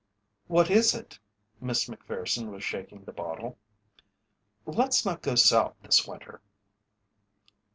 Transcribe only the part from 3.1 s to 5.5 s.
bottle. "Let's not go